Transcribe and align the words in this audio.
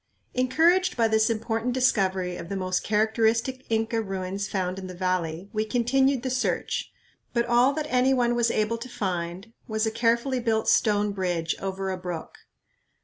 Encouraged 0.33 0.97
by 0.97 1.07
this 1.07 1.29
important 1.29 1.73
discovery 1.75 2.35
of 2.35 2.49
the 2.49 2.55
most 2.55 2.83
characteristic 2.83 3.63
Inca 3.69 4.01
ruins 4.01 4.47
found 4.47 4.79
in 4.79 4.87
the 4.87 4.95
valley, 4.95 5.47
we 5.53 5.63
continued 5.63 6.23
the 6.23 6.31
search, 6.31 6.91
but 7.33 7.45
all 7.45 7.71
that 7.73 7.85
any 7.87 8.11
one 8.11 8.33
was 8.33 8.49
able 8.49 8.79
to 8.79 8.89
find 8.89 9.53
was 9.67 9.85
a 9.85 9.91
carefully 9.91 10.39
built 10.39 10.67
stone 10.67 11.11
bridge 11.11 11.55
over 11.59 11.91
a 11.91 11.97
brook. 11.97 12.39